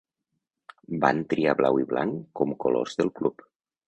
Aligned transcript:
Van 1.03 1.19
triar 1.33 1.53
blau 1.59 1.77
i 1.81 1.85
blanc 1.91 2.23
com 2.41 2.55
colors 2.65 2.97
del 3.03 3.13
club. 3.21 3.45